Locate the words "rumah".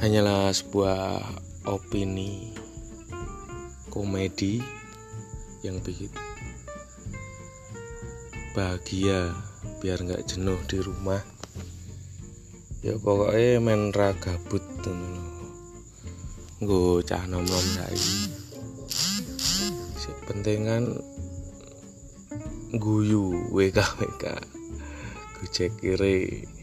10.80-11.20